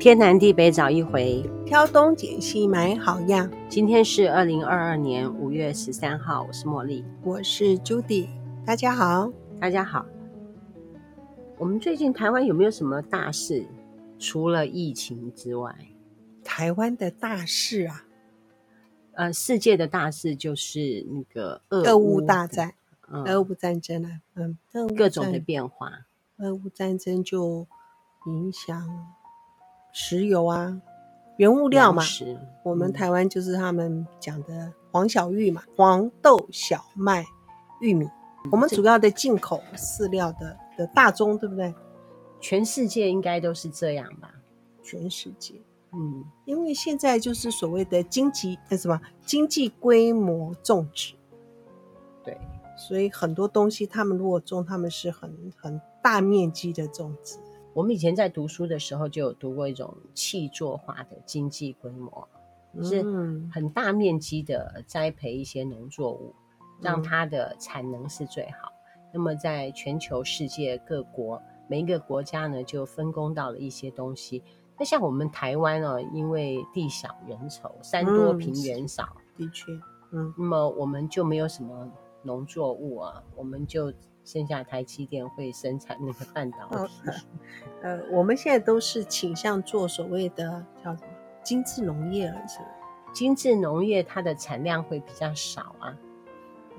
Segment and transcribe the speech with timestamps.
[0.00, 3.50] 天南地北找一回，挑东拣西买好样。
[3.68, 8.26] 今天是二零二二年五月十三号，我是茉莉，我是 Judy，
[8.64, 10.06] 大家好，大家好。
[11.58, 13.66] 我们最近台湾有没有什么大事？
[14.18, 15.76] 除了疫情之外，
[16.42, 18.06] 台湾的大事啊，
[19.12, 22.72] 呃，世界的大事就是那个俄俄乌大战，
[23.12, 24.56] 嗯、俄乌战争啊，嗯，
[24.96, 26.06] 各种的变化，
[26.38, 27.66] 俄乌战争就
[28.24, 29.14] 影响。
[29.92, 30.80] 石油啊，
[31.36, 32.02] 原物料嘛，
[32.62, 37.24] 我们台湾就是他们讲的黄小玉嘛，黄豆、小麦、
[37.80, 38.08] 玉米，
[38.52, 41.74] 我们主要的进口饲料的的大宗，对不对？
[42.40, 44.34] 全世界应该都是这样吧？
[44.82, 45.54] 全世界，
[45.92, 51.14] 嗯，因为现在就是所谓的经济呃什么经济规模种植，
[52.24, 52.38] 对，
[52.76, 57.38] 所以很多东西他们如果种，他们是很很大面积的种植。
[57.72, 62.28] 我们以前在读书的时候就有读过一种气作化的经济规模，
[62.74, 63.02] 就是
[63.52, 66.34] 很大面积的栽培一些农作物，
[66.80, 68.72] 让它的产能是最好。
[69.12, 74.42] 那么在全球世界各国，每一个国家呢就分工到了一些东西。
[74.78, 79.72] 那像我们台湾呢，因为地小人稠，山多平原少，的确，
[80.12, 81.88] 嗯，那么我们就没有什么
[82.22, 83.92] 农作物啊，我们就。
[84.22, 86.92] 剩下台积电会生产那个半导体，
[87.82, 91.08] 呃，我们现在都是倾向做所谓的叫什么
[91.42, 92.66] 精致农业了，是吧？
[93.14, 95.96] 精致农业它的产量会比较少啊。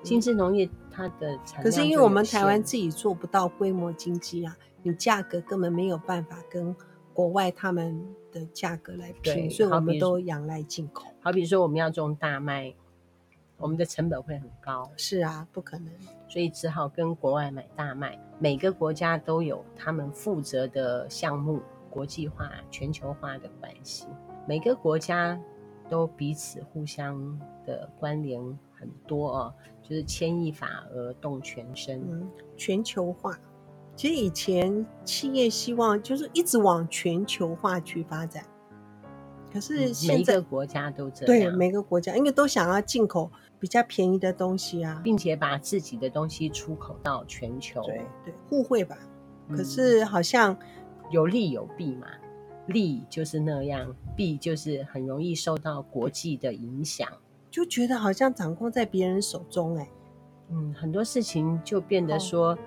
[0.03, 6.73] 精致农业它的产量，可是因为我们台湾自己做不到规模经济啊，你价格根本没有办法跟
[7.11, 11.07] 国外他们的价格来拼，所以我们都仰赖进口。
[11.21, 12.75] 好比说我们要种大麦。
[13.61, 15.93] 我们的成本会很高，是啊，不可能，
[16.27, 18.19] 所以只好跟国外买大麦。
[18.39, 24.07] 每个国家都有他们负责的项目，国际化、全球化的关系。
[24.47, 25.39] 每个国家
[25.87, 28.41] 都彼此互相的关联
[28.73, 32.01] 很多哦，就是牵一发而动全身。
[32.09, 32.27] 嗯，
[32.57, 33.37] 全球化，
[33.95, 38.43] 其实以前企业希望就是一直往全球化去发展，
[39.51, 43.29] 可是现在每个国家都这样，对，每个国家因为都想要进口。
[43.59, 48.97] 比较便宜的东西啊，并且把自己的东西出口到全球，对对，互惠吧。
[49.49, 50.57] 嗯、可是好像
[51.11, 52.07] 有利有弊嘛，
[52.65, 57.07] 利就是那样，弊就是很容易受到国际的影响，
[57.51, 59.91] 就觉得好像掌控在别人手中哎、欸。
[60.49, 62.57] 嗯，很多事情就变得说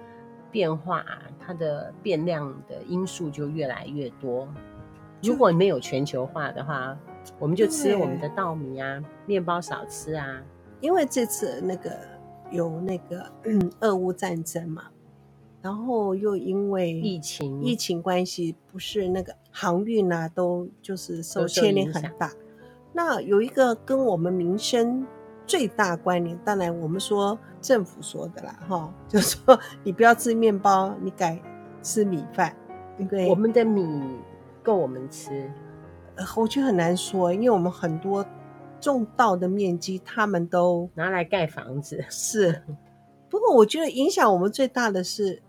[0.53, 4.47] 变化，哦、它的变量的因素就越来越多。
[5.25, 6.97] 如果没有全球化的话，
[7.39, 10.43] 我们就吃我们的稻米啊，面包少吃啊。
[10.81, 11.91] 因为这次那个
[12.51, 14.85] 有那个嗯，俄乌战争嘛，
[15.63, 22.31] 然后又因为疫情疫情关系，不是那个航运啊，都就是受牵连很大。
[22.93, 25.07] 那有一个跟我们民生
[25.47, 31.41] 最大关联，当然我们说政府说的啦，哈，就是说你不要吃面包，你改
[31.83, 32.55] 吃米饭，
[32.99, 33.83] 因为我们的米
[34.65, 35.49] 够我们吃。
[36.17, 38.27] 呃，我觉得很难说，因为我们很多。
[38.81, 42.05] 种稻的面积，他们都拿来盖房子。
[42.11, 42.63] 是，
[43.31, 45.41] 不过我觉得影响我们最大的是，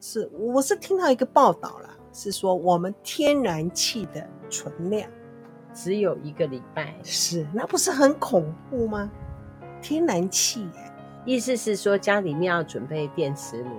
[0.00, 5.08] 是我是听到一个报道啦，是说我们天然气的存量
[5.72, 6.92] 只有一个礼拜。
[7.04, 9.08] 是，那不是很恐怖吗？
[9.80, 10.92] 天然气，欸，
[11.24, 13.70] 意思是说家里面要准备电磁炉，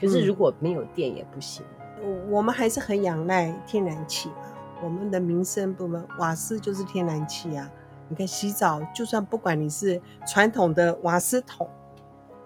[0.00, 1.66] 可是如果没有电也不行。
[1.80, 1.81] 嗯，
[2.28, 4.52] 我们还是很仰赖天然气嘛。
[4.82, 7.70] 我们的民生部门瓦斯就是天然气啊。
[8.08, 11.68] 你看洗澡，就算不管你是传统的瓦斯桶，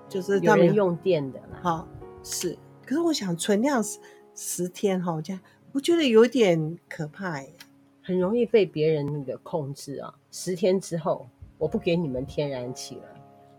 [0.08, 1.88] 就是他们用电的了，哈，
[2.22, 2.56] 是。
[2.84, 3.98] 可是我想存量十
[4.34, 5.42] 十天哈，这样
[5.72, 7.52] 我觉得有点可怕耶，
[8.02, 10.14] 很容易被别人那个控制啊。
[10.30, 11.28] 十天之后，
[11.58, 13.02] 我不给你们天然气了。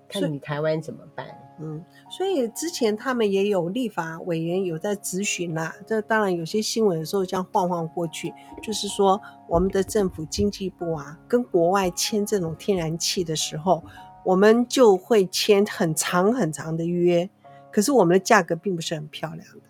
[0.07, 1.27] 看你台湾怎么办？
[1.59, 5.75] 嗯，所以之前他们也有立法委员有在咨询啦。
[5.85, 13.83] 这当然有些新闻的时候这样晃晃过去，就是说我们的政府经济部啊，跟国外签这种天然气的时候，
[14.23, 17.29] 我们就会签很长很长的约，
[17.71, 19.66] 可是我们的价格并不是很漂亮的。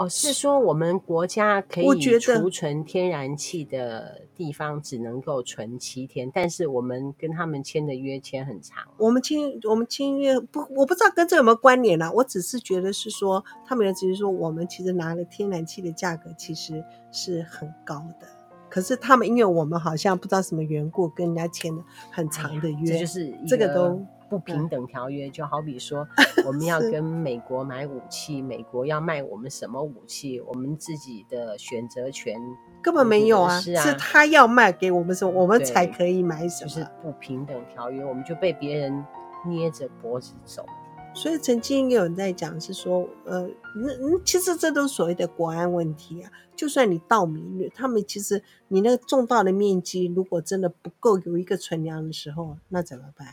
[0.00, 8.82] 哦，是说我们国家可以储存天然气的地方只能够存七天，但是我们跟他们签的约签很长。
[8.96, 9.38] 我们签
[9.68, 12.10] 我们签约不，我不知道跟这有没有关联啦。
[12.12, 16.82] 我只是觉得是说，他们的只是说，我们其实拿了天然气的价格其实
[17.12, 18.26] 是很高的，
[18.70, 26.06] 可是他们因为我们好像不知道什么缘故跟人家签了很长的约，哎、这就是这个都不平等条约，就好比说
[26.46, 32.40] 我们要跟美国买武器，美国要卖我们什么武器，我们自己的选择权
[32.80, 39.04] 根本没有啊，是啊，是他要卖给我们什么，我们才可以买什么，就是不平等条约，我们就被别人
[39.46, 40.64] 捏着脖子走。
[41.12, 46.30] 所以曾经有人在讲，是说，呃，那其实这都是所谓的国安问题啊。
[46.54, 53.26] 就算你稻米，他们其实你那个种稻的面积，如果真的不够有一个存粮的时候，那怎么办？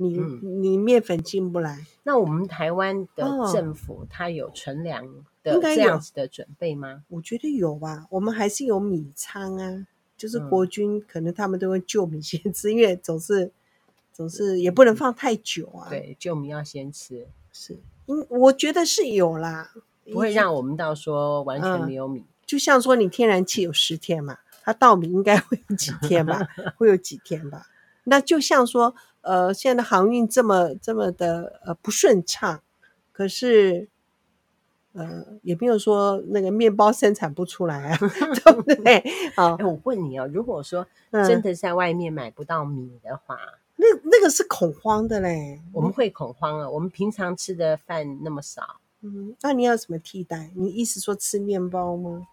[0.00, 5.06] 你、嗯、你面粉进不来，那我们台湾的政府它有存粮
[5.42, 7.04] 的这样子的准备吗？
[7.08, 9.86] 我觉得有吧，我们还是有米仓啊，
[10.16, 13.52] 就是国军可能他们都会救米先吃，因为总是。
[14.12, 15.88] 总是也不能放太久啊。
[15.88, 17.26] 对，救米要先吃。
[17.52, 19.72] 是，嗯，我觉得是有啦，
[20.12, 22.20] 不会让我们到说完全没有米。
[22.20, 26.46] 嗯、就像说你天然气有十天嘛，它稻米应该会有几天吧？
[26.76, 27.68] 会有几天吧？
[28.04, 32.62] 那就像说，呃，现在的航运这么这么的呃不顺畅，
[33.12, 33.88] 可是
[34.92, 37.98] 呃也没有说那个面包生产不出来啊，
[38.44, 39.02] 对不对？
[39.36, 43.36] 好，哎，我问你哦，如果说真的在外面买不到米的话。
[43.36, 46.68] 嗯那那个是恐慌的嘞，我们会恐慌啊。
[46.68, 50.50] 我们平常吃的饭那么少，嗯，那你要什么替代？
[50.54, 52.26] 你意思说吃面包吗？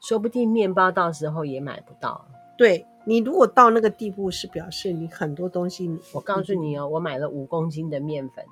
[0.00, 2.26] 说不定面包到时候也买不到。
[2.56, 5.98] 对，你如果到那个地步，是表示你很多东西你。
[6.12, 8.44] 我告诉你哦，我买了五公斤的面粉，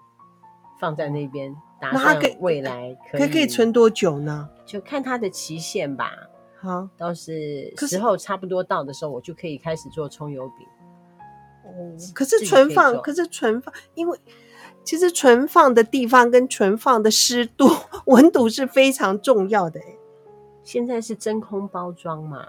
[0.81, 4.49] 放在那边，打算未来可以可以，可以存多久呢？
[4.65, 6.11] 就看它的期限吧。
[6.59, 10.67] 好，到是时候差不多到的时候，我就可以开始做葱油饼。
[11.65, 14.19] 哦可是存放，可是存放，因为
[14.85, 17.69] 其实存放的地方跟存放的湿度、
[18.07, 19.79] 温度是非常重要的。
[20.65, 22.47] 现在是真空包装嘛？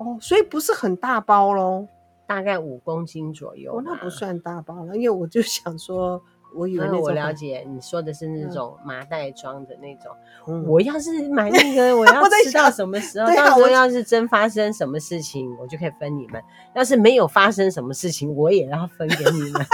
[0.00, 1.86] 哦，所以不是很大包喽，
[2.26, 3.76] 大概五公斤左右。
[3.76, 6.20] 哦，那不算大包了，因为我就想说。
[6.52, 10.06] 我以为那我了解你说的是那种麻袋装的那种。
[10.48, 13.28] 嗯、我要是买那个， 我要吃到什么时 候？
[13.28, 16.42] 到时候要是真发生什么事情，我就可以分你们；
[16.74, 19.64] 要是没有发生什么事情，我也要分给你们。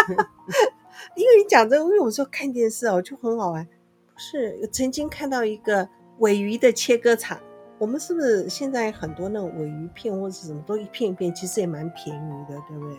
[1.16, 3.64] 因为你讲这个，因为我说看电视哦，就很好玩。
[3.64, 5.88] 不是，曾经看到一个
[6.18, 7.40] 尾鱼的切割厂。
[7.78, 12.96] 我们是不是现在很多那种尾鱼片或者什么都一片一片，其实也蛮便宜的，对不对？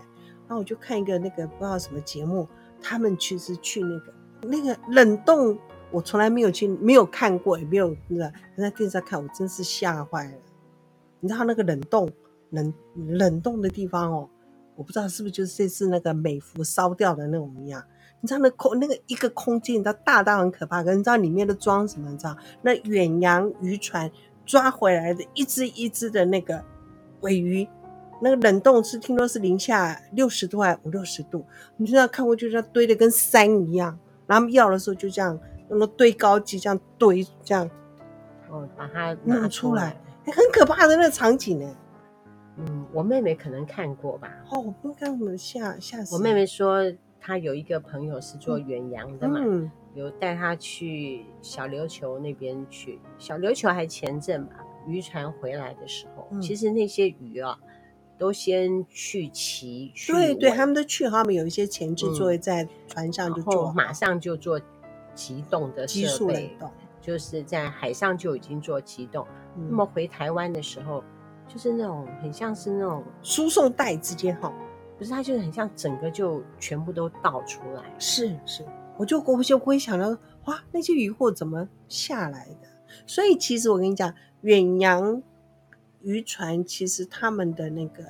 [0.47, 2.47] 然后我就看一个那个不知道什么节目。
[2.79, 4.13] 他们其实去那个
[4.43, 5.57] 那个冷冻，
[5.91, 10.37] 我从来没有去，没有看过，也没有那个在电视上看，我真是吓坏了。
[11.19, 12.07] 你知道那个冷冻
[12.51, 14.29] 冷冷冻的地方哦，
[14.75, 17.83] 我不知道是不是就是这次那个美孚烧掉的那种一样。
[18.21, 22.09] 你知道那空那个一个空间，你知道大到很可怕，可是你知道里面都装什么？
[22.11, 24.09] 你知道那远洋渔船
[24.47, 26.63] 抓回来的一只一只的那个
[27.21, 27.67] 尾鱼。
[28.19, 31.45] 那个冷冻是听说是零下六十度还是五六十度？
[31.75, 33.95] 你就这样看过去，就堆的跟山一样。
[34.25, 35.39] 然后要的时候就这样
[35.69, 37.69] 用那堆高机这样堆，这样
[38.49, 39.95] 哦，把它拿出来，
[40.25, 41.75] 很可怕的那个场景呢。
[42.57, 44.33] 嗯，我妹妹可能看过吧。
[44.49, 46.15] 哦，我不看我们吓吓死。
[46.15, 46.91] 我妹妹说
[47.21, 52.99] 她有一个朋友是做远洋的嘛，嗯、有带他去小琉球那边去。
[53.17, 57.57] 小琉球还前阵吧，渔船回来的时候，嗯、其实那些鱼啊。
[58.19, 64.59] 都先去鳍，对对，他们都去，他们有一些前置作业在船上就做，嗯、马上就做
[65.13, 66.57] 急冻的设备，
[66.99, 69.23] 就是在海上就已经做急冻。
[69.55, 71.03] 嗯、那么回台湾的时候，
[71.47, 74.51] 就是那种很像是那种输送带之间哈，
[74.97, 77.83] 不是，它就是很像整个就全部都倒出来。
[77.99, 78.65] 是是，
[78.97, 80.09] 我就我就不会想到
[80.45, 82.67] 哇，那些渔获怎么下来的？
[83.05, 85.21] 所以其实我跟你讲，远洋。
[86.03, 88.03] 渔船其实他们的那个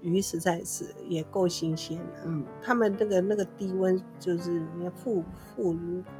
[0.00, 5.22] 鱼实在是也够新鲜的，嗯，他们那个那个低温就是负
[5.54, 5.76] 负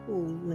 [0.07, 0.55] 负那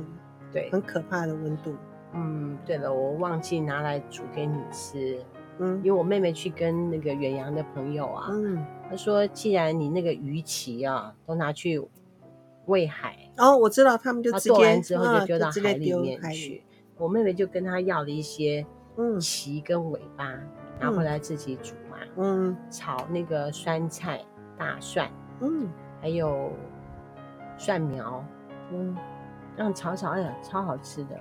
[0.54, 1.76] 对很可怕的温度，
[2.14, 5.20] 嗯，对了，我忘记拿来煮给你吃，
[5.58, 11.84] 嗯，因为我妹妹去跟那个远洋的朋友啊，嗯，她说既然你那个鱼鳍啊都拿去
[12.68, 16.64] 喂海，哦，我知道他们就直接做完之后就丢到海里面去，
[16.98, 18.66] 我妹妹就跟他要了一些。
[18.98, 20.26] 嗯，鳍跟尾巴
[20.80, 21.98] 拿回来自己煮嘛。
[22.16, 24.24] 嗯，炒那个酸菜、
[24.58, 25.12] 大蒜，
[25.42, 25.68] 嗯，
[26.00, 26.50] 还有
[27.58, 28.24] 蒜苗，
[28.72, 28.96] 嗯，
[29.58, 31.20] 让炒炒，哎呀，超好吃的，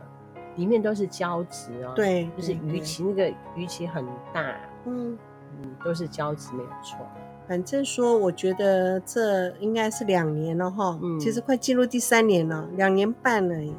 [0.55, 1.93] 里面都是胶质哦。
[1.97, 4.55] 对，就是鱼鳍那个鱼鳍很大，
[4.85, 5.19] 嗯
[5.61, 7.05] 嗯，都是胶质没有错。
[7.47, 13.73] 反正说，我觉得这应该是两年了哈，嗯，其实快进入第三年了，两年半了耶，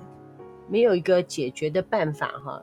[0.70, 2.62] 没有一个解决的办法哈。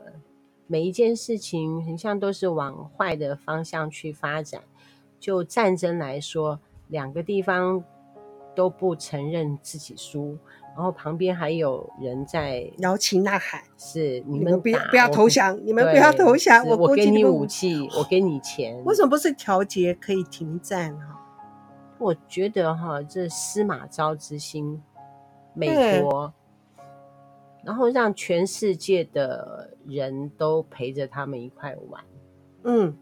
[0.68, 4.62] 每一件事情很像都是往坏的方向去发展。
[5.18, 7.84] 就战争来说，两个地方
[8.54, 10.38] 都不承认自己输，
[10.74, 21.18] 然后旁边还有人在摇旗呐喊，是你们，不要不要投降，你们不要投降，我我给你武器，我给你钱，为什么不是调节可以停战哈？
[21.98, 24.82] 我觉得哈，这司马昭之心，
[25.54, 26.32] 美国，
[27.62, 32.02] 然后让全世界的人都陪着他们一块玩，
[32.64, 32.96] 嗯，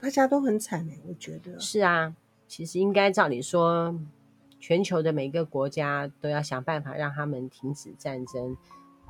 [0.00, 2.14] 大家都很惨哎，我觉得是啊。
[2.46, 3.94] 其实应该照理说，
[4.60, 8.56] 全球的每个国家都要想办法让他们停止战争。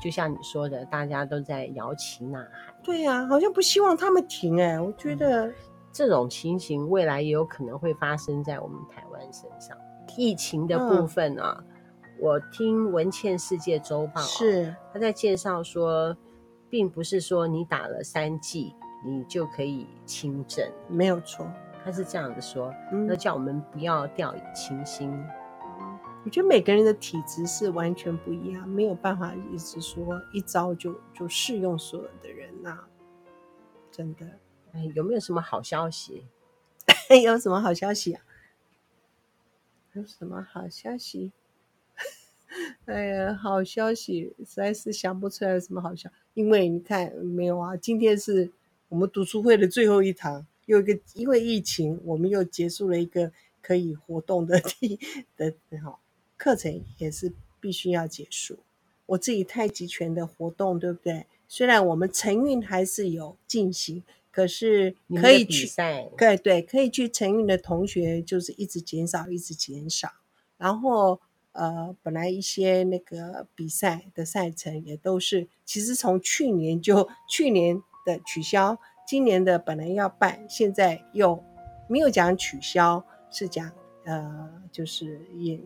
[0.00, 2.74] 就像你说的，大家都在摇旗呐喊。
[2.84, 4.80] 对呀、啊，好像不希望他们停哎。
[4.80, 5.54] 我觉得、嗯、
[5.92, 9.76] 这种情形未来也有可能会发生在我们台湾身上。
[10.16, 16.16] 疫情的部分啊，嗯、我听文茜世界周报、啊、是他在介绍说，
[16.70, 18.72] 并不是说你打了三剂
[19.04, 21.44] 你就可以轻症，没有错。
[21.84, 25.12] 他是这样子说，那叫我们不要掉以轻心。
[26.28, 32.88] 嗯，我觉得每个人的体质是完全不一样，没有办法一直说一招就就适用所有的人呐、啊。
[33.90, 34.26] 真的，
[34.72, 36.26] 哎，有没有什么好消息？
[37.24, 38.22] 有什么好消息啊？
[39.94, 41.32] 有什么好消息？
[42.84, 47.74] 哎呀，好消息实在是想不出来有什么好消息，因为你看没有啊？
[47.74, 48.52] 今天是
[48.90, 50.46] 我们读书会的最后一堂。
[50.66, 53.32] 有一个，因为疫情，我们又结束了一个
[53.62, 54.60] 可以活动的
[55.34, 55.98] 的哈
[56.38, 58.60] 课程，也是必须要结束。
[59.04, 61.26] 我自己太极拳的活动，对不对？
[61.46, 65.66] 虽然我们晨运还是有进行，可是可以去，
[66.16, 70.10] 对对，可以去晨运的同学就是一直减少，一直减少。
[70.56, 71.20] 然后
[71.52, 78.78] 呃，本来一些那个比赛的赛程也都是，其实从去年就去年的取消。
[79.06, 81.42] 今年的本来要办，现在又
[81.88, 83.72] 没有讲取消，是讲
[84.04, 85.58] 呃，就是延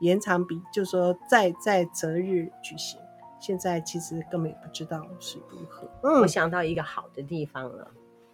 [0.00, 2.98] 延长比，就是说再再择日举行。
[3.40, 5.88] 现在其实根本也不知道是如何。
[6.02, 7.88] 嗯，我想到一个好的地方了，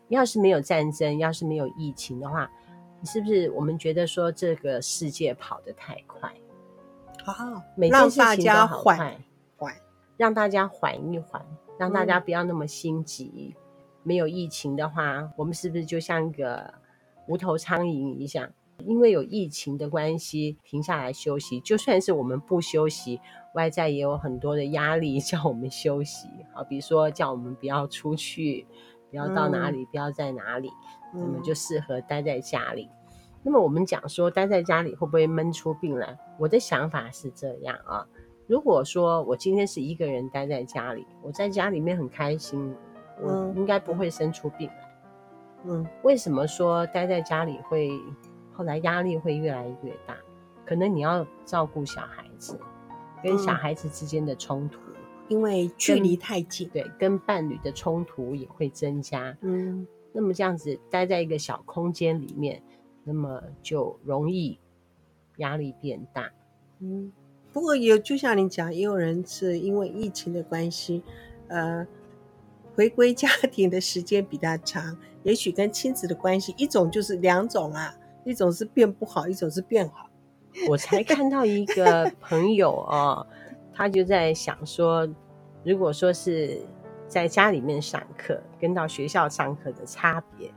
[0.08, 2.50] 要是没有战争，要是没有疫情的话，
[3.04, 6.32] 是不是我们觉得说这个世界跑得太快？
[7.24, 9.18] 啊，每件事情都好快，
[9.56, 9.74] 缓，
[10.16, 11.44] 让大家缓一缓，
[11.78, 13.54] 让大家不要那么心急。
[13.56, 13.60] 嗯
[14.06, 16.74] 没有疫情的话，我们是不是就像一个
[17.26, 18.50] 无头苍蝇一样？
[18.84, 21.60] 因为有疫情的关系，停下来休息。
[21.60, 23.20] 就算是我们不休息，
[23.54, 26.28] 外在也有很多的压力 叫我们休息。
[26.52, 28.66] 好，比如说叫我们不要出去，
[29.10, 30.70] 不要到哪里，嗯、不要在哪里，
[31.12, 32.88] 那么就适合待在家里。
[32.90, 36.18] 嗯、那么我们讲说待在家里会不会闷出病来？
[36.38, 38.06] 我的想法是这样啊。
[38.46, 42.74] 如果说我今天是一个人待在家里，我在家里面很开心。
[43.22, 44.90] 我应该不会生出病来。
[45.66, 47.88] 嗯，为什么说待在家里会
[48.54, 50.16] 后来压力会越来越大？
[50.64, 52.58] 可能你要照顾小孩子，
[53.22, 54.96] 跟小孩子之间的冲突，嗯，
[55.28, 59.36] 因为距离太近，对，跟伴侣的冲突也会增加。
[59.42, 62.62] 嗯，那么这样子待在一个小空间里面，
[63.02, 64.58] 那么就容易
[65.36, 66.30] 压力变大。
[66.78, 67.12] 嗯，
[67.52, 71.02] 不过也就像你讲，也有人是因为疫情的关系，
[71.48, 71.86] 呃。
[72.76, 80.08] 回归家庭的时间比较长，也许跟亲子的关系，一种就是两种啊，一种是变不好，一种是变好。
[80.68, 83.26] 我才看到一个朋友哦，
[83.72, 85.08] 他就在想说，
[85.64, 86.60] 如果说是
[87.08, 90.52] 在家里面上课，跟到学校上课的差别，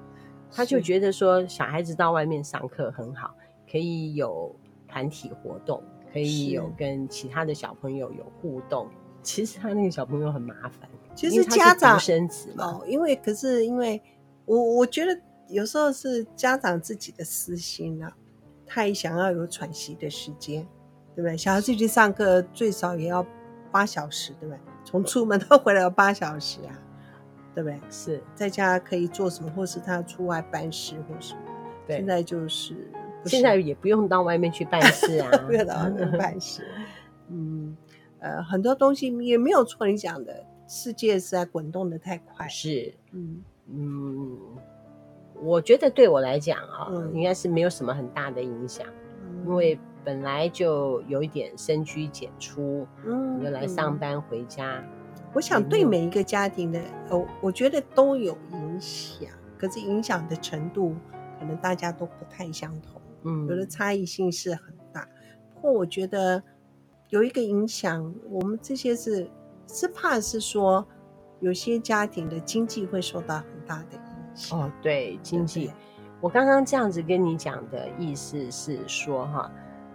[0.50, 3.34] 他就觉得说，小孩子到外面上课很好，
[3.70, 4.54] 可以有
[4.88, 8.88] 团体活动，可以有跟其他的小朋友有互动。
[9.22, 10.88] 其实他那个小朋友很麻烦。
[11.14, 14.02] 其实家长生子哦，因为可是因为
[14.46, 15.14] 我我觉得
[15.52, 18.16] 有时候是家长自己的私心啊，
[18.66, 20.66] 他也想要有喘息的时间，
[21.14, 21.36] 对不对？
[21.36, 23.24] 小孩子去上课最少也要
[23.70, 24.58] 八小时，对不对？
[24.84, 26.78] 从出门到回来要八小时啊，
[27.54, 27.78] 对不对？
[27.90, 31.40] 是在家可以做什么，或是他出外办事或什么？
[31.86, 32.90] 对，现在就是
[33.26, 36.66] 现在也不用到外面去办事啊， 不用到外面办事。
[37.28, 37.76] 嗯，
[38.20, 40.46] 呃，很多东西也没有错，你讲的。
[40.68, 44.38] 世界是在滚动的太快，是，嗯嗯，
[45.42, 48.86] 我觉得对我来讲啊，嗯、应该是没有什么很大的影响，
[49.22, 54.78] 嗯、因为本来就有一点深居简出，嗯，就来上班回家。
[54.78, 54.88] 嗯、
[55.34, 56.80] 我想对每一个家庭的，
[57.10, 60.94] 呃，我觉得都有影响，可是影响的程度
[61.38, 65.08] 可能大家都不太相同，嗯，有的差异性是很大。
[65.54, 66.42] 不过我觉得
[67.10, 69.28] 有一个影响，我们这些是。
[69.68, 70.86] 是怕是说，
[71.40, 74.11] 有些家庭的经济会受到很大的影响。
[74.50, 75.70] 哦，对，经济，
[76.20, 79.50] 我刚刚这样子跟你讲的意思是说，哈，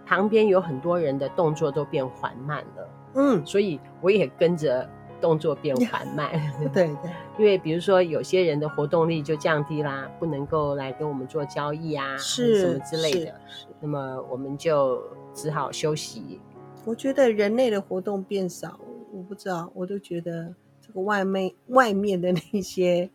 [0.06, 4.88] 旁边有很多人的动作都变缓慢了，嗯，所以我也跟着
[5.20, 6.30] 动作变 缓慢，
[6.72, 6.96] 对对，
[7.38, 13.34] 因为比如说有些人的活动力就降低啦，不能够来跟我们做交易啊，是什么之类的，
[13.80, 15.02] 那么我们就
[15.34, 16.40] 只好休息。
[16.84, 18.78] 我觉得人类的活动变少，
[19.12, 23.10] 我不知道，我都觉得这个外面外面的那些。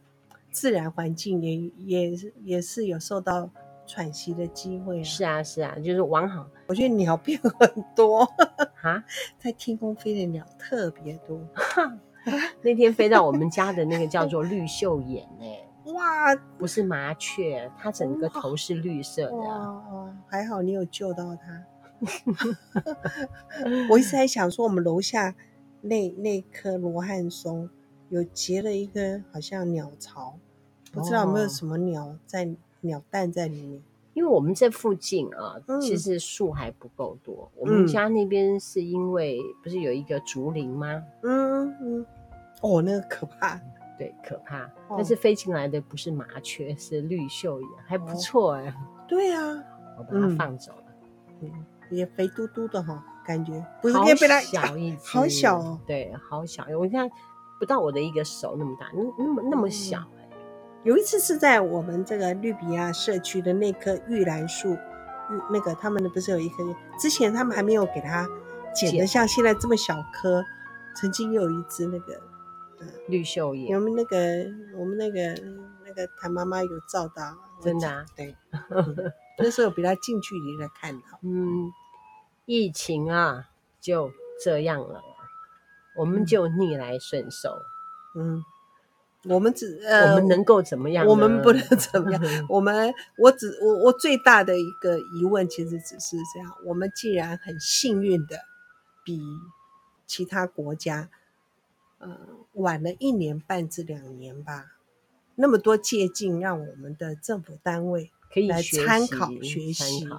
[0.54, 3.50] 自然环境也也是也是有受到
[3.86, 5.04] 喘息的机会啊。
[5.04, 6.48] 是啊是啊，就是往好。
[6.68, 8.22] 我觉得鸟变很多
[8.82, 9.04] 啊，
[9.38, 11.42] 在天空飞的鸟特别多。
[12.62, 19.36] 那天飞到我们家的那个叫做绿袖眼哎， 哇，不是麻雀，它整个头是绿色的。
[19.36, 21.66] 哇，还好你有救到它。
[23.90, 25.36] 我一直在想说，我们楼下
[25.82, 27.70] 那那棵罗汉松。
[28.14, 30.38] 有结了一个好像鸟巢，
[30.92, 33.82] 不知道有没有什么鸟在、哦、鸟蛋在里面。
[34.14, 37.52] 因为我们这附近啊，嗯、其实树还不够多。
[37.56, 41.04] 我们家那边是因为不是有一个竹林吗？
[41.24, 42.06] 嗯嗯。
[42.62, 43.60] 哦，那个可怕，
[43.98, 44.66] 对，可怕。
[44.90, 48.74] 哦、但是飞进来的不是麻雀，是绿绣眼，还不错哎、欸哦。
[49.08, 49.66] 对呀、啊，
[49.98, 50.84] 我把它放走了。
[51.42, 51.52] 嗯，
[51.90, 55.80] 也肥嘟嘟的哈，感觉不是可以被它小一只， 好小哦。
[55.88, 56.64] 对，好小。
[56.80, 57.10] 我看。
[57.64, 60.38] 不到我的一个手那么大，那那么那么小、欸嗯、
[60.84, 64.78] 有一次是在我们这个绿比亚社区的那棵玉兰树，
[65.50, 66.58] 那个他们的不是有一棵，
[67.00, 68.28] 之前他们还没有给它
[68.76, 70.44] 剪得像现在这么小颗，
[70.94, 72.22] 曾经有一只那个
[73.08, 74.18] 绿秀叶，我们那个
[74.78, 75.20] 我们那个
[75.86, 78.36] 那个谭妈妈有照到，真的啊，对，
[79.40, 81.72] 那时候比较近距离的看到，嗯，
[82.46, 83.46] 疫情啊
[83.80, 84.12] 就
[84.44, 85.02] 这样了。
[85.96, 87.62] 我们就逆来顺受，
[88.16, 88.44] 嗯，
[89.26, 91.06] 我们只呃，我们能够怎么样？
[91.06, 92.22] 我们不能 怎么样。
[92.50, 98.40] 我们，我只我我最大的一个疑问，其实只是这样：我们既然很幸运的
[99.06, 99.22] 比
[100.08, 101.10] 其他国家，
[102.00, 102.18] 呃，
[102.54, 104.78] 晚了一年半至两年吧，
[105.36, 110.10] 那么多借鉴，让我们的政府单位可以来参考学习。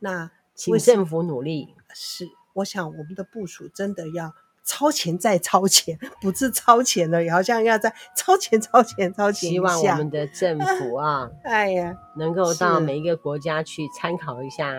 [0.00, 1.74] 那请政府努力。
[1.94, 4.34] 是，我想我们的部署真的要。
[4.64, 9.50] 超前再超前，不是超前了，也好像要在超前、超前、超前。
[9.50, 14.72] 希望我们的政 府啊，哎呀，能够到每一个国家去参考一下，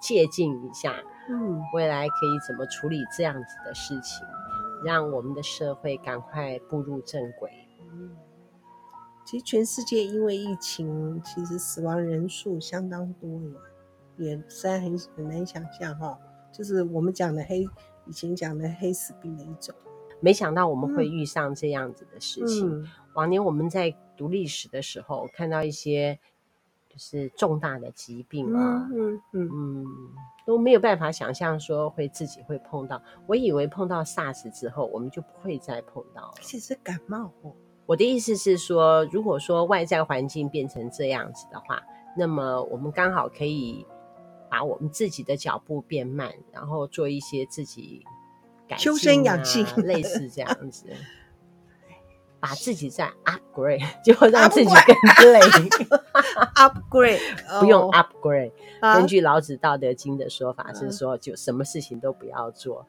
[0.00, 0.94] 借鉴一下，
[1.28, 4.24] 嗯，未来可以怎么处理这样子的事情，
[4.84, 7.50] 让我们的社会赶快步入正轨。
[7.92, 8.16] 嗯，
[9.26, 13.28] 其实全世界因为疫情，其实死亡人数相当多
[14.16, 16.16] 也，也虽然很很难想象哈，
[16.52, 17.68] 就是我们讲的黑。
[18.08, 19.74] 以前讲的黑死病的一种，
[20.20, 22.68] 没想到我们会遇上这样子的事情。
[22.68, 26.18] 嗯、往年我们在读历史的时候，看到一些
[26.88, 29.86] 就是重大的疾病啊，嗯嗯嗯，
[30.46, 33.00] 都没有办法想象说会自己会碰到。
[33.26, 36.34] 我以为碰到 SARS 之后，我们就不会再碰到了。
[36.40, 37.52] 其实感冒哦。
[37.84, 41.82] 我的意思是说，如果说外在环境变成这样子的话，
[42.16, 43.86] 那么我们刚好可以。
[44.48, 48.04] 把我们自己的脚步变慢，然后做一些自己
[48.66, 50.84] 改啊，修身养性，类似这样子，
[52.40, 55.40] 把自己再 upgrade， 就让自己更累。
[56.54, 57.20] upgrade
[57.60, 58.52] 不用 upgrade。
[58.94, 62.86] 根据老子《道德经》的说法是说，就什么事情都不要做，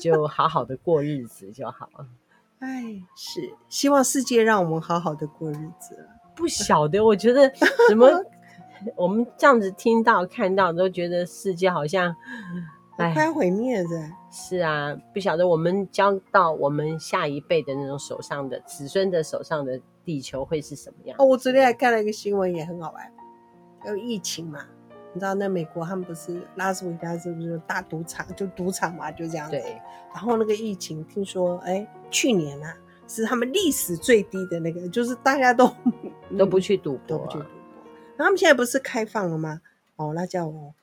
[0.00, 2.06] 就好好的过日子就好了。
[2.60, 6.08] 哎，是希望世界让我们好好的过日子。
[6.34, 7.52] 不晓得，我觉得
[7.88, 8.08] 怎么。
[8.96, 12.14] 我们这样子听到看到都觉得世界好像
[12.96, 13.88] 快毁灭了。
[14.30, 21.16] 是啊，不晓得我们交到我们下一辈的那种手上的子孙的手上的地球会是什么样？
[21.18, 23.12] 哦，我昨天还看了一个新闻，也很好玩。
[23.86, 24.60] 有疫情嘛？
[25.14, 29.52] 你知道那美国他们不是拉斯维加斯不是大赌场，就赌场嘛，就这样子。
[29.52, 29.80] 对。
[30.12, 35.70] 然后那个疫情，听说哎，去年啊是他们历史最低的那个，就是大家都
[36.36, 37.44] 都不去赌博，都不去赌。
[38.24, 39.60] 他们现在不是开放了吗？
[39.96, 40.74] 哦，那叫我，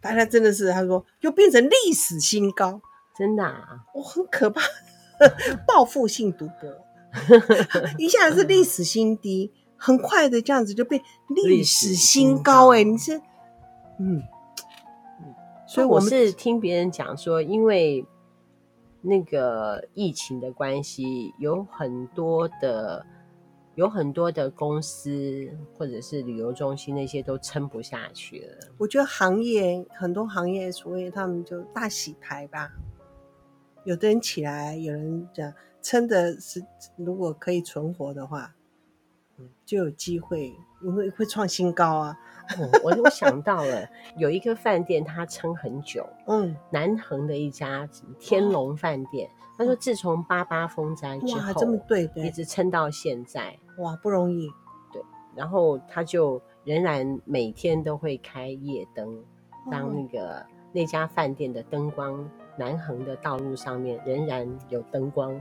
[0.00, 2.80] 大家真的是，他说又变成历史新高，
[3.16, 4.62] 真的啊，哦，很可怕，
[5.66, 6.70] 报复性赌博，
[7.98, 13.20] 一下子是历史新低，很快的这样子就变历史新高，哎，你是，
[13.98, 14.22] 嗯，
[15.66, 18.06] 所以我是听别人讲说，因为
[19.02, 23.04] 那个疫情的关系，有很多的。
[23.76, 28.68] 有很多的公司或者是旅游中心，那些都撑不下去了。
[28.78, 32.70] 我觉得行业很多行业，所以他们就大洗牌吧。
[33.84, 36.64] 有的人起来，有人讲撑的是，
[36.96, 38.54] 如果可以存活的话，
[39.64, 42.18] 就有机会，因为会创新高啊。
[42.82, 54.46] 我我想到了，有一个饭店，它撑很久， 嗯，南横的一家天龙饭店，他说自从八八风灾之后，这么对对，一直撑到现在，哇，不容易。
[54.92, 55.02] 对，
[55.34, 59.24] 然后他就仍然每天都会开夜灯，
[59.70, 65.40] 当那个那家饭店的灯光，南横的道路上面仍然有灯光，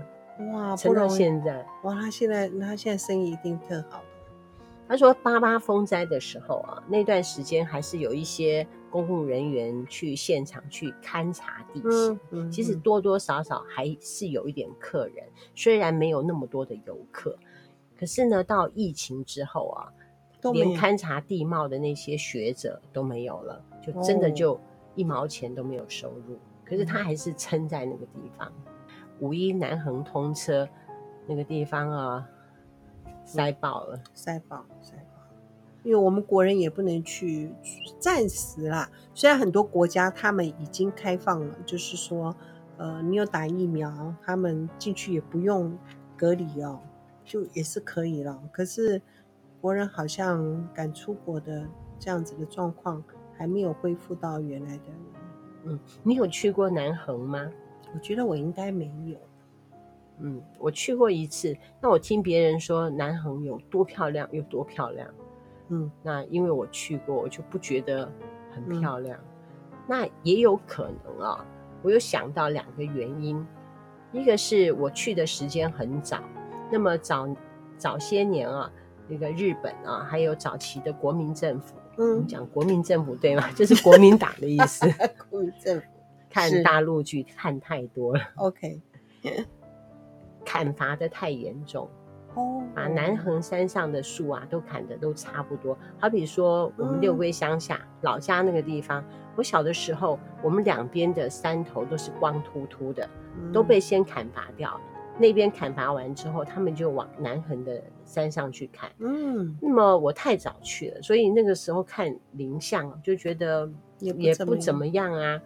[0.51, 4.03] 哇，撑到现在，哇，他现在他现在生意一定特好。
[4.85, 12.13] 他说：“八八风灾的时候啊，那段时间还是有一些公务人员去现场去勘察地形。
[12.13, 17.35] 嗯嗯、其实多多少少还是有一点客人，虽然没有那么多的游客，
[17.97, 19.87] 可是呢，到疫情之后啊，
[20.51, 24.59] 连勘察地貌的那些学者都没有了，就真的就
[24.95, 26.35] 一毛钱都没有收入。
[26.35, 28.51] 哦、可是他还是撑在那个地方。
[29.19, 30.67] 五一南横通车
[31.27, 32.29] 那个地方啊。”
[33.25, 35.21] 塞爆了，塞爆，塞爆！
[35.83, 37.53] 因为我们国人也不能去，
[37.97, 38.89] 暂时啦。
[39.13, 42.35] 虽然很多国家他们已经开放了，就是说，
[42.75, 45.73] 呃，你有打疫苗，他们进去也不用
[46.17, 46.81] 隔离哦，
[47.23, 48.37] 就也是可以了。
[48.51, 49.01] 可是
[49.61, 51.65] 国人好像敢出国的
[51.97, 53.01] 这样子的状况
[53.37, 54.83] 还没有恢复到原来的。
[55.63, 57.49] 嗯，你有去过南横吗？
[57.93, 59.17] 我觉得我应该没有。
[60.19, 61.55] 嗯，我去过一次。
[61.81, 65.07] 那我听别人说南横有多漂亮，有多漂亮。
[65.69, 68.11] 嗯，那因为我去过，我就不觉得
[68.51, 69.17] 很漂亮。
[69.17, 71.45] 嗯、那也有可能啊，
[71.81, 73.45] 我有想到两个原因。
[74.11, 76.21] 一个是我去的时间很早，
[76.71, 77.27] 那么早
[77.77, 78.71] 早些年啊，
[79.07, 83.49] 那个日本啊，还有早期的国民政府，嗯，讲国民政府对吗？
[83.53, 84.85] 就是国民党的意思。
[85.31, 85.87] 国民政府
[86.33, 88.21] 看大陆剧看太多了。
[88.35, 88.81] OK。
[90.45, 91.89] 砍伐的太严重，
[92.35, 95.77] 哦，把南横山上的树啊都砍的都差不多。
[95.97, 99.01] 好比说我们六龟乡下、嗯、老家那个地方，
[99.37, 104.77] 我小的时候，我们两边的山头都是光秃秃的，嗯、都被先砍伐掉。
[105.17, 108.91] 那边砍伐完之后，他们就往南横的山上去砍。
[108.97, 115.39] 嗯，那么我太早去了，所以那个时候看林相就觉得也不怎么样啊。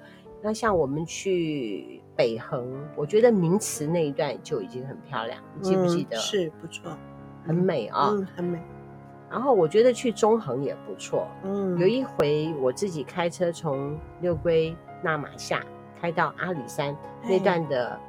[0.48, 2.02] 那像我们去。
[2.18, 6.18] 北横，我觉得名池那一段就已经很漂亮，你记不记得？
[6.18, 6.92] 嗯、是不错，
[7.46, 8.60] 很美啊、哦嗯，很美。
[9.30, 11.28] 然后我觉得去中横也不错。
[11.44, 15.64] 嗯，有一回我自己开车从六龟纳马下
[16.02, 18.00] 开到阿里山那段的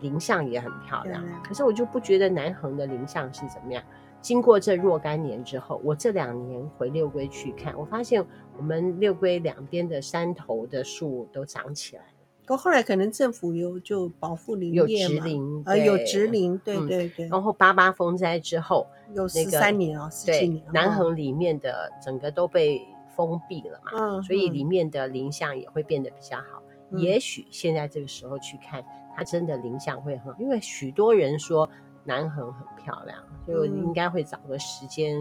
[0.00, 3.82] 林相也很漂亮，哎、可是我就不觉得南横的林相是怎么样。
[4.26, 8.26] 经过这若干年之后，我这两年回六龟去看，我发现
[8.58, 12.02] 我们六龟两边的山头的树都长起来。
[12.40, 17.28] 不过后来可能政府有就保护林业有植林，呃，有植林，对对对。
[17.28, 20.60] 然后八八风灾之后，有十三年哦，十几年。
[20.74, 22.82] 南横里面的整个都被
[23.14, 26.60] 封闭了嘛，所以里面的林相也会变得比较好。
[26.96, 28.84] 也许现在这个时候去看，
[29.14, 31.68] 它真的林相会很好，因为许多人说
[32.06, 35.20] 南横很漂亮，所以我应该会找个时间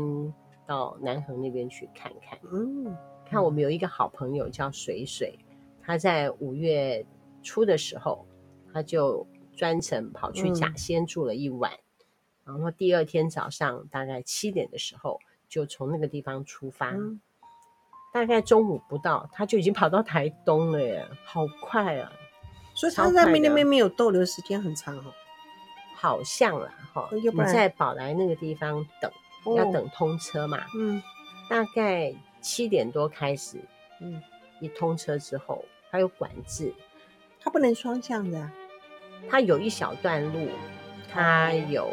[0.66, 2.40] 到南横那边去看看。
[2.54, 2.96] 嗯，
[3.26, 5.38] 看我们有一个好朋友叫水水，
[5.82, 7.06] 他在五月。
[7.48, 8.26] 初的时候，
[8.74, 9.24] 他就
[9.56, 11.72] 专程跑去甲仙住了一晚，
[12.48, 17.22] 嗯、然后第二天早上大概七点的时候就从那个地方出发，嗯、
[18.12, 22.12] 大概中午不到他就已经跑到台东了耶，好快啊！
[22.74, 25.14] 所以他在那边没有逗留时间很长哦，
[26.06, 29.12] 好像啦哈，你在宝来那个地方等，
[29.44, 31.02] 哦、要等通车嘛，嗯，
[31.50, 33.60] 大概七点多开始，
[34.02, 34.22] 嗯，
[34.60, 36.72] 一通车之后它有管制。
[37.40, 38.52] 它不能双向的，
[39.28, 40.48] 它有一小段路，
[41.12, 41.90] 它有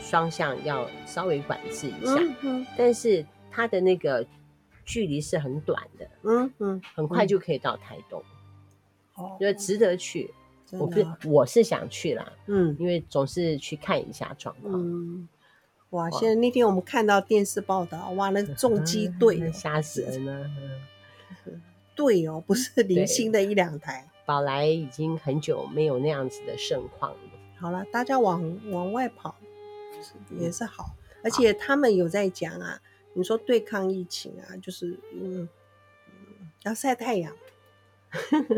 [0.00, 2.14] 双向，要稍微管制一下。
[2.14, 4.26] 嗯嗯、但是它的那个
[4.86, 8.22] 距离是很短的，嗯嗯，很快就可以到台东，
[9.16, 10.32] 哦、嗯，就值得去。
[10.72, 14.72] 哦、我是我是想去啦，嗯，因为总是去看一下状况。
[14.74, 15.28] 嗯，
[15.90, 16.10] 哇！
[16.10, 20.50] 现在那天我们看到电视报道，哇，那个 重机队 吓死人了。
[21.94, 24.08] 对哦，不是 零星的一两台。
[24.26, 27.18] 宝来已经很久没有那样子的盛况了。
[27.56, 29.36] 好了，大家往往外跑
[30.30, 32.80] 也是好，嗯、而且他们有在讲啊，
[33.12, 35.48] 你说对抗疫情啊，就是嗯，
[36.64, 37.32] 要晒太阳。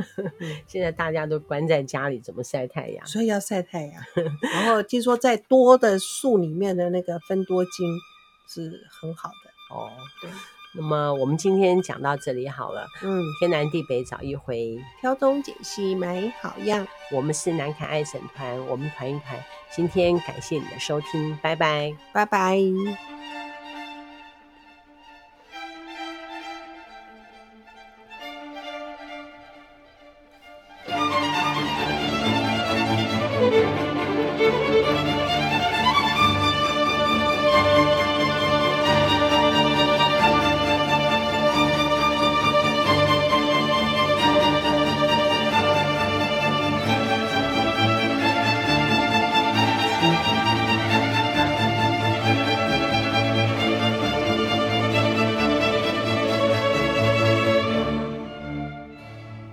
[0.66, 3.07] 现在大家都关在家里，怎么晒太阳？
[3.07, 4.03] 所以要晒太阳。
[4.53, 7.99] 然后听说在多的树里面的那个分多精
[8.47, 9.90] 是很好的哦。
[10.21, 10.31] 对。
[10.79, 12.87] 那么我们今天讲到这里好了。
[13.03, 16.87] 嗯，天南地北找一回，挑东拣西买好样。
[17.11, 19.42] 我们是南凯爱审团，我们团一团。
[19.75, 22.59] 今天感谢你的收听，拜拜，拜拜。